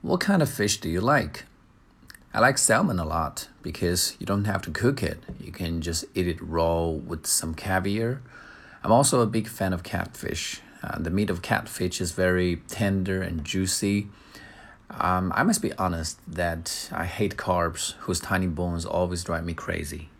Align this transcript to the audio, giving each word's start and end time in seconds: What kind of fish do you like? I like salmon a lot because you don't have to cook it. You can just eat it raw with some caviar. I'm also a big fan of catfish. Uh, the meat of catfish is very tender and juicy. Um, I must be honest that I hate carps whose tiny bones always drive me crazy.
What 0.00 0.20
kind 0.20 0.42
of 0.42 0.48
fish 0.48 0.78
do 0.78 0.88
you 0.88 1.00
like? 1.00 1.44
I 2.32 2.38
like 2.38 2.56
salmon 2.56 3.00
a 3.00 3.04
lot 3.04 3.48
because 3.62 4.16
you 4.20 4.26
don't 4.26 4.44
have 4.44 4.62
to 4.62 4.70
cook 4.70 5.02
it. 5.02 5.18
You 5.40 5.50
can 5.50 5.80
just 5.80 6.04
eat 6.14 6.28
it 6.28 6.40
raw 6.40 6.86
with 6.86 7.26
some 7.26 7.52
caviar. 7.52 8.22
I'm 8.84 8.92
also 8.92 9.22
a 9.22 9.26
big 9.26 9.48
fan 9.48 9.72
of 9.72 9.82
catfish. 9.82 10.60
Uh, 10.84 11.00
the 11.00 11.10
meat 11.10 11.30
of 11.30 11.42
catfish 11.42 12.00
is 12.00 12.12
very 12.12 12.62
tender 12.68 13.22
and 13.22 13.44
juicy. 13.44 14.06
Um, 14.88 15.32
I 15.34 15.42
must 15.42 15.60
be 15.60 15.72
honest 15.72 16.20
that 16.28 16.88
I 16.92 17.04
hate 17.04 17.36
carps 17.36 17.96
whose 18.00 18.20
tiny 18.20 18.46
bones 18.46 18.86
always 18.86 19.24
drive 19.24 19.44
me 19.44 19.52
crazy. 19.52 20.10